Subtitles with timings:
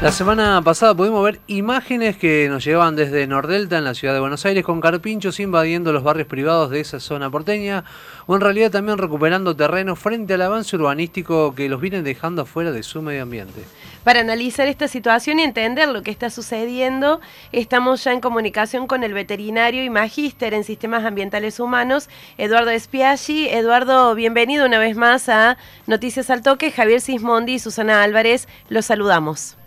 [0.00, 4.20] La semana pasada pudimos ver imágenes que nos llevaban desde Nordelta en la ciudad de
[4.20, 7.82] Buenos Aires con carpinchos invadiendo los barrios privados de esa zona porteña
[8.26, 12.70] o en realidad también recuperando terreno frente al avance urbanístico que los vienen dejando afuera
[12.70, 13.64] de su medio ambiente.
[14.04, 17.20] Para analizar esta situación y entender lo que está sucediendo,
[17.50, 23.48] estamos ya en comunicación con el veterinario y magíster en sistemas ambientales humanos, Eduardo Espiaggi.
[23.48, 26.70] Eduardo, bienvenido una vez más a Noticias al Toque.
[26.70, 29.57] Javier Sismondi y Susana Álvarez, los saludamos.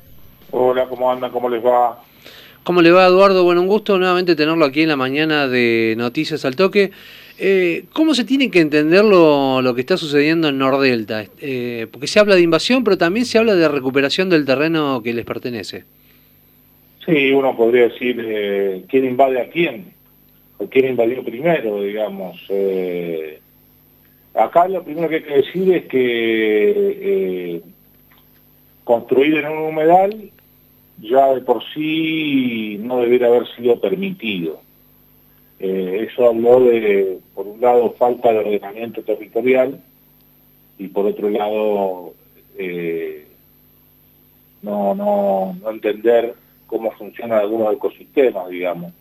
[0.54, 1.32] Hola, ¿cómo andan?
[1.32, 2.04] ¿Cómo les va?
[2.64, 3.46] ¿Cómo le va, Eduardo?
[3.46, 6.92] Bueno, un gusto nuevamente tenerlo aquí en la mañana de Noticias al Toque.
[7.40, 11.24] Eh, ¿Cómo se tiene que entender lo, que está sucediendo en Nordelta?
[11.40, 15.14] Eh, porque se habla de invasión, pero también se habla de recuperación del terreno que
[15.14, 15.86] les pertenece.
[17.06, 19.94] Sí, uno podría decir eh, quién invade a quién,
[20.58, 22.46] o quién invadió primero, digamos.
[24.36, 27.62] acá lo primero que hay que decir es que
[28.84, 30.32] construir en un humedal
[31.02, 34.62] ya de por sí no debería haber sido permitido.
[35.60, 39.80] Eh, eso habló de, por un lado, falta de ordenamiento territorial
[40.78, 42.14] y por otro lado,
[42.58, 43.28] eh,
[44.62, 46.36] no, no, no entender
[46.68, 48.94] cómo funcionan algunos ecosistemas, digamos.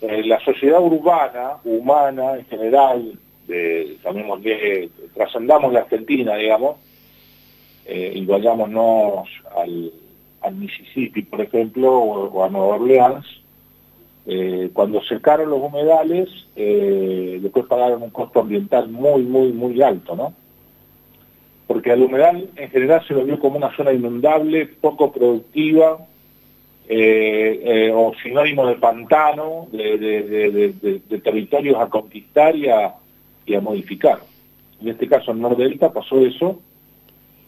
[0.00, 3.96] Eh, la sociedad urbana, humana en general, de,
[4.42, 6.76] que trascendamos la Argentina, digamos,
[7.88, 9.92] y vayámonos al
[10.46, 13.26] al Mississippi, por ejemplo, o, a Nueva Orleans,
[14.26, 20.16] eh, cuando secaron los humedales, eh, después pagaron un costo ambiental muy, muy, muy alto,
[20.16, 20.34] ¿no?
[21.66, 25.98] Porque al humedal en general se lo vio como una zona inundable, poco productiva,
[26.88, 32.94] eh, o sinónimo de pantano, de, territorios a conquistar y a,
[33.44, 34.20] y a modificar.
[34.80, 36.60] En este caso en Nordelta pasó eso,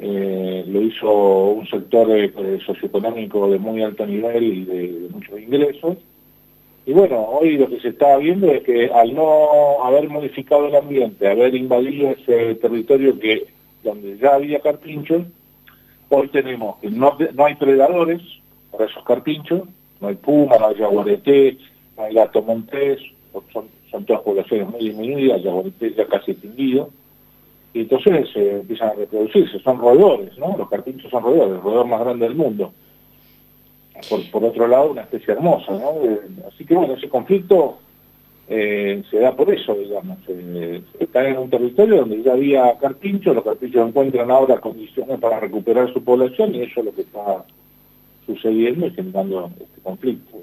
[0.00, 1.10] eh, lo hizo
[1.50, 5.96] un sector eh, socioeconómico de muy alto nivel y de, muchos ingresos.
[6.86, 10.76] Y bueno, hoy lo que se está viendo es que al no haber modificado el
[10.76, 13.46] ambiente, haber invadido ese territorio que
[13.82, 15.26] donde ya había carpinchos,
[16.08, 18.22] hoy tenemos que no, no hay predadores
[18.70, 19.62] para esos carpinchos,
[20.00, 21.58] no hay puma, no hay jaguarete,
[21.96, 23.00] no hay gato montés,
[23.52, 26.90] son, son todas poblaciones muy disminuidas, jaguarete ya casi extinguido,
[27.78, 30.56] y entonces eh, empiezan a reproducirse, son roedores, ¿no?
[30.58, 32.72] Los carpinchos son roedores, el roedor más grande del mundo.
[34.32, 36.04] Por, otro lado, una especie hermosa, ¿no?
[36.04, 37.78] Eh, así que bueno, ese conflicto
[38.48, 40.18] eh, se da por eso, digamos.
[40.98, 45.92] están en un territorio donde ya había carpinchos, los carpinchos encuentran ahora condiciones para recuperar
[45.92, 47.44] su población y eso es lo que está
[48.26, 50.36] sucediendo y generando este conflicto.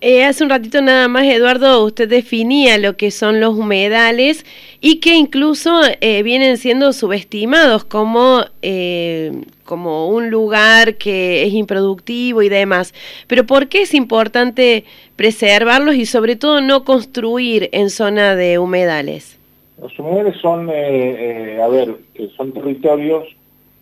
[0.00, 4.46] Eh, hace un ratito nada más, Eduardo, usted definía lo que son los humedales
[4.80, 9.32] y que incluso eh, vienen siendo subestimados como, eh,
[9.64, 12.94] como un lugar que es improductivo y demás.
[13.26, 14.84] Pero ¿por qué es importante
[15.16, 19.36] preservarlos y sobre todo no construir en zona de humedales?
[19.82, 21.96] Los humedales son, a ver,
[22.36, 23.24] son territorios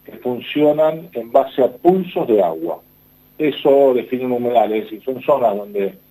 [0.06, 2.80] que funcionan en base a pulsos de agua.
[3.36, 6.05] Eso define un humedal, es decir, son zonas donde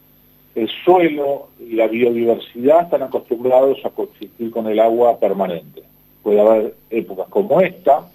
[0.55, 5.83] el suelo y la biodiversidad están acostumbrados a coexistir con el agua permanente.
[6.23, 8.09] Puede haber épocas como esta,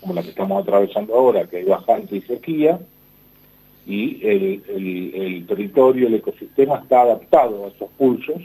[0.00, 2.78] como la que estamos atravesando ahora, que hay bajante y sequía,
[3.86, 8.42] y el, territorio, el ecosistema está adaptado a esos pulsos,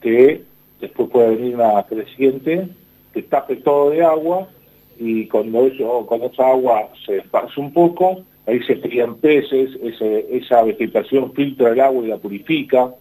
[0.00, 0.42] que
[0.80, 2.68] después puede venir una creciente
[3.12, 4.48] que tape todo de agua,
[4.98, 10.62] y cuando, eso, cuando esa agua se esparce un poco, ahí se crían peces, esa
[10.62, 12.94] vegetación filtra el agua y la purifica,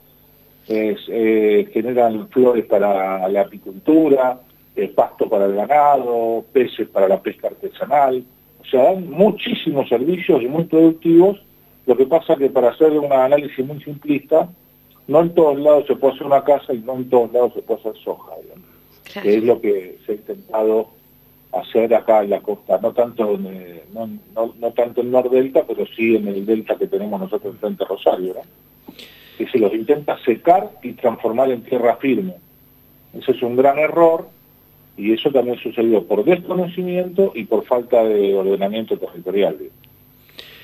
[0.67, 4.39] eh, generan flores para la apicultura,
[4.95, 8.23] pasto para el ganado, peces para la pesca artesanal,
[8.59, 11.41] o sea, dan muchísimos servicios y muy productivos,
[11.85, 14.49] lo que pasa que para hacer un análisis muy simplista,
[15.07, 17.61] no en todos lados se puede hacer una casa y no en todos lados se
[17.61, 18.33] puede hacer soja,
[19.21, 20.89] que es lo que se ha intentado
[21.51, 26.15] hacer acá en la costa, no tanto en, no, no, tanto en Nordelta, pero sí
[26.15, 28.35] en el delta que tenemos nosotros frente a Rosario,
[29.37, 32.35] que se los intenta secar y transformar en tierra firme.
[33.13, 34.29] Ese es un gran error
[34.95, 39.57] y eso también sucedió por desconocimiento y por falta de ordenamiento territorial.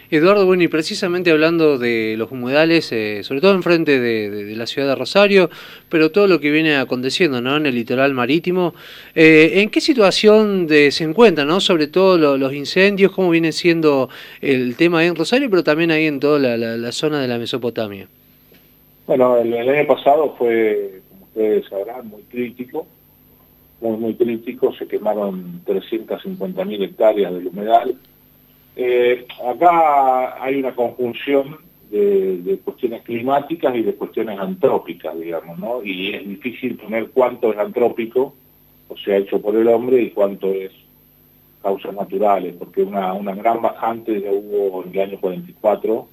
[0.10, 4.66] Eduardo, bueno, y precisamente hablando de los humedales, eh, sobre todo enfrente de, de, la
[4.66, 5.50] ciudad de Rosario,
[5.90, 7.58] pero todo lo que viene aconteciendo ¿no?
[7.58, 8.74] en el litoral marítimo,
[9.16, 11.60] eh, ¿en qué situación se encuentran, ¿no?
[11.60, 14.10] sobre todo los incendios, cómo viene siendo
[14.42, 18.08] el tema ahí en Rosario, pero también ahí en toda la, zona de la Mesopotamia?
[19.08, 22.88] Bueno, el, año pasado fue, como ustedes sabrán, muy crítico,
[23.82, 27.96] muy, muy crítico, se quemaron 350.000 hectáreas del humedal,
[28.80, 31.58] Eh, acá hay una conjunción
[31.90, 35.84] de, cuestiones climáticas y de cuestiones antrópicas, digamos, ¿no?
[35.84, 38.36] Y es difícil poner cuánto es antrópico,
[38.88, 40.72] o sea, hecho por el hombre, y cuánto es
[41.64, 46.08] causas naturales, porque una, una gran bajante ya hubo en el año 44,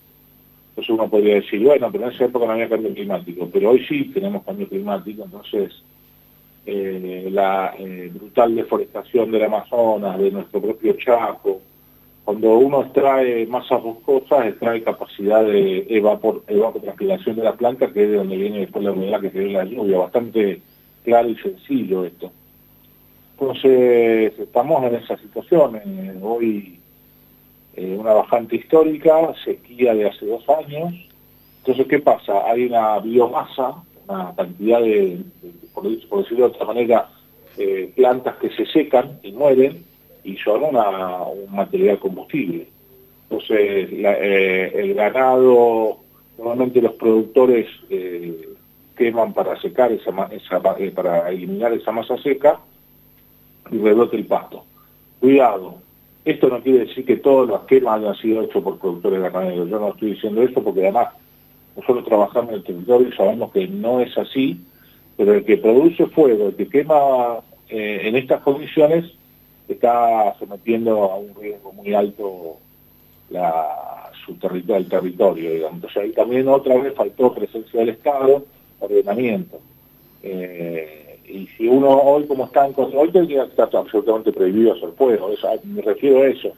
[0.71, 3.85] entonces uno podría decir, bueno, pero en esa época no había cambio climático, pero hoy
[3.87, 5.83] sí tenemos cambio climático, entonces
[6.65, 11.61] eh, la eh, brutal deforestación del Amazonas, de nuestro propio Chaco,
[12.25, 18.11] cuando uno extrae masas boscosas, extrae capacidad de evapor, evapotranspiración de la planta, que es
[18.11, 20.63] de donde viene después la humedad que tiene la lluvia, bastante
[21.05, 22.33] claro y sencillo esto.
[23.39, 25.77] Entonces, estamos en esa situación.
[25.77, 26.79] Eh, hoy
[27.77, 30.95] eh, una bajante histórica, sequía de hace dos años.
[31.59, 32.49] Entonces, ¿qué pasa?
[32.51, 35.19] Hay una biomasa, una cantidad de,
[35.75, 37.11] por, decirlo de otra manera,
[37.59, 39.85] eh, plantas que se secan y mueren
[40.25, 42.67] y son un material combustible.
[43.29, 45.99] Entonces, el ganado,
[46.39, 47.67] normalmente los productores
[48.97, 52.61] queman para secar esa, esa para eliminar esa masa seca
[53.71, 54.65] y rebrote el pasto.
[55.21, 55.77] Cuidado,
[56.25, 59.69] esto no quiere decir que todos los quemas hayan sido hechos por productores ganaderos.
[59.69, 61.09] Yo no estoy diciendo eso porque además
[61.77, 64.61] nosotros trabajamos en el territorio y sabemos que no es así,
[65.17, 69.13] pero el que produce fuego, el que quema eh, en estas condiciones,
[69.73, 72.59] está sometiendo a un riesgo muy alto
[73.31, 75.77] la, su territorio, el territorio, digamos.
[75.77, 78.45] Entonces ahí también otra vez faltó presencia del Estado,
[78.81, 79.61] ordenamiento.
[80.23, 84.91] Eh, y si uno hoy como está en hoy tendría que estar absolutamente prohibido hacer
[84.93, 85.31] fuego,
[85.65, 86.53] me refiero a eso.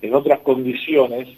[0.00, 1.28] En otras condiciones,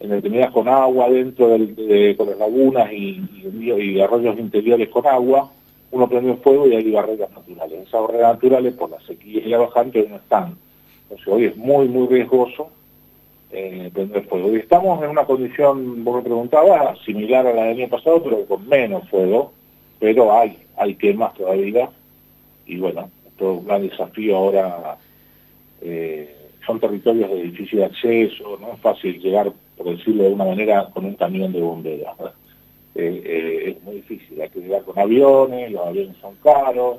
[0.00, 5.50] en determinadas con agua dentro de, con las lagunas y, arroyos interiores con agua,
[5.94, 7.86] uno prende fuego y hay barreras naturales.
[7.86, 10.56] Esas barreras naturales por la sequía y la bajante no están.
[11.04, 12.68] Entonces hoy es muy, muy riesgoso
[13.50, 14.52] eh, prender fuego.
[14.52, 18.44] Y estamos en una condición, vos me preguntabas, similar a la del año pasado, pero
[18.46, 19.52] con menos fuego
[20.04, 21.88] pero hay, hay quemas todavía,
[22.66, 24.98] y bueno, todo un gran desafío ahora,
[25.80, 26.36] eh,
[26.66, 31.06] son territorios de difícil acceso, no es fácil llegar, por decirlo de una manera, con
[31.06, 32.14] un camión de bomberos.
[32.94, 36.98] Eh, eh, es muy difícil, hay que llegar con aviones, los aviones son caros,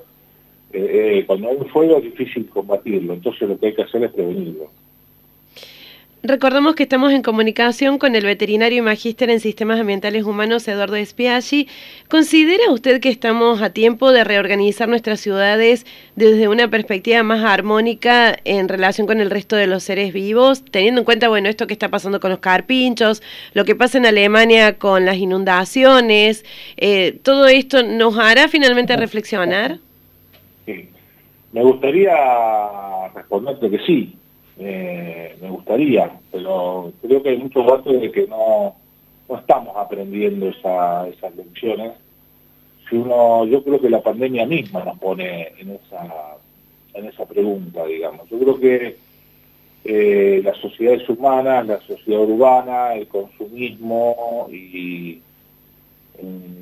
[1.26, 4.70] cuando hay un fuego es difícil combatirlo, entonces lo que hay que hacer es prevenirlo.
[6.28, 10.96] Recordamos que estamos en comunicación con el veterinario y magíster en sistemas ambientales humanos Eduardo
[10.96, 11.68] Espiaggi.
[12.10, 15.86] ¿Considera usted que estamos a tiempo de reorganizar nuestras ciudades
[16.16, 21.02] desde una perspectiva más armónica en relación con el resto de los seres vivos, teniendo
[21.02, 23.22] en cuenta bueno esto que está pasando con los carpinchos,
[23.54, 26.44] lo que pasa en Alemania con las inundaciones,
[26.78, 29.78] eh, todo esto nos hará finalmente reflexionar?
[30.66, 32.16] Me gustaría
[33.14, 34.16] responderte que sí,
[34.60, 38.76] eh, me gustaría, pero creo que hay muchos datos de que no,
[39.30, 41.94] no estamos aprendiendo esa, esas lecciones.
[42.90, 46.38] Si uno, yo creo que la pandemia misma nos pone en esa,
[46.94, 48.30] en esa pregunta, digamos.
[48.30, 48.98] Yo creo que
[49.84, 55.22] eh, las sociedades humanas, la sociedad urbana, el consumismo y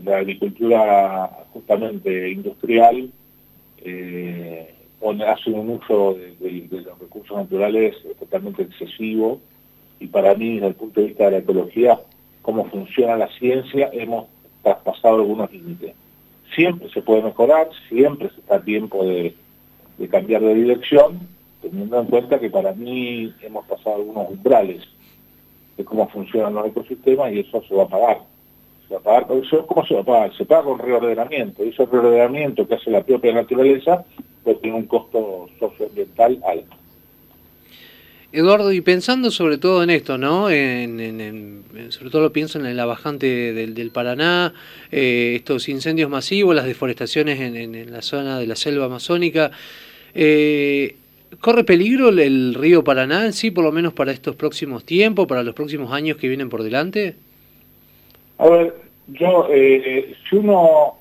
[0.04, 3.12] la agricultura justamente industrial
[3.86, 4.74] eh,
[5.12, 9.40] hace un uso de, los recursos naturales totalmente excesivo
[10.00, 12.00] y para mí desde el punto de vista de la ecología,
[12.42, 14.28] cómo funciona la ciencia, hemos
[14.62, 15.94] traspasado algunos límites.
[16.56, 19.36] Siempre se puede mejorar, siempre se está a tiempo de,
[20.10, 21.20] cambiar de dirección,
[21.62, 24.84] teniendo en cuenta que para mí hemos pasado algunos umbrales
[25.78, 28.22] de cómo funcionan los ecosistemas y eso se va a pagar.
[28.88, 29.28] Se va a pagar,
[29.68, 30.38] ¿Cómo se va a pagar?
[30.38, 31.64] Se paga con reordenamiento.
[31.64, 34.06] Y ese reordenamiento que hace la propia naturaleza
[34.44, 36.78] pues tiene un costo socioambiental alto.
[38.34, 40.50] Eduardo, y pensando sobre todo en esto, ¿no?
[40.50, 44.56] En, sobre todo lo pienso en la bajante del, Paraná,
[44.92, 49.52] eh, estos incendios masivos, las deforestaciones en, la zona de la selva amazónica.
[50.16, 50.96] Eh,
[51.40, 55.44] ¿Corre peligro el, río Paraná en sí, por lo menos para estos próximos tiempos, para
[55.44, 57.16] los próximos años que vienen por delante?
[58.40, 58.74] A ver,
[59.10, 60.98] yo, eh, si uno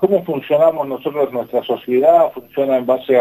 [0.00, 3.20] cómo funcionamos nosotros, nuestra sociedad funciona en base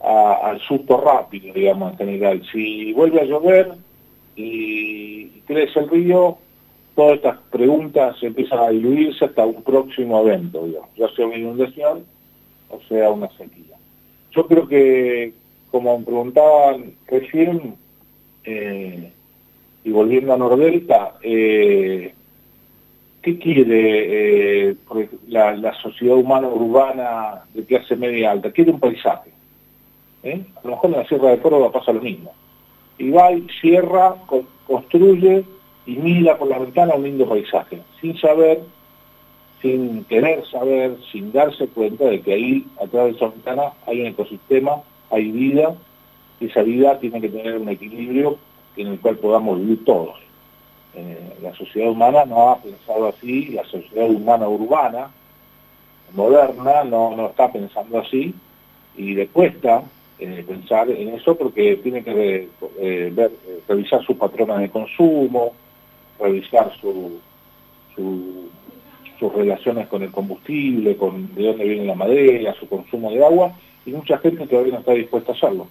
[0.00, 2.42] al susto rápido, digamos, en general.
[2.52, 3.72] Si vuelve a llover
[4.36, 6.38] y crece el río,
[6.94, 12.04] todas estas preguntas empiezan a diluirse hasta un próximo evento, digamos, ya sea una inundación
[12.70, 13.76] o sea una sequía.
[14.32, 15.32] Yo creo que,
[15.70, 17.76] como me preguntaban recién,
[18.44, 19.12] eh,
[19.84, 22.13] y volviendo a Nordelta, eh,
[23.24, 24.76] ¿Qué quiere eh,
[25.28, 28.52] la, sociedad humana urbana de clase media alta?
[28.52, 29.30] Quiere un paisaje.
[30.22, 30.44] ¿eh?
[30.56, 32.34] A lo mejor en la Sierra de Córdoba pasa lo mismo.
[32.98, 34.16] y va y cierra,
[34.66, 35.42] construye
[35.86, 38.60] y mira por la ventana un lindo paisaje, sin saber,
[39.62, 44.08] sin querer saber, sin darse cuenta de que ahí, atrás de esa ventana, hay un
[44.08, 45.74] ecosistema, hay vida,
[46.40, 48.36] y esa vida tiene que tener un equilibrio
[48.76, 50.23] en el cual podamos vivir todos.
[50.96, 55.10] Eh, la sociedad humana no ha pensado así, la sociedad humana urbana,
[56.12, 58.32] moderna, no, no está pensando así,
[58.96, 59.82] y le cuesta
[60.20, 62.48] eh, pensar en eso porque tiene que
[62.78, 63.30] eh,
[63.66, 65.52] revisar sus patrones de consumo,
[66.20, 67.18] revisar su,
[67.96, 73.52] sus relaciones con el combustible, con de dónde viene la madera, su consumo de agua,
[73.84, 75.66] y mucha gente todavía no está dispuesta a hacerlo.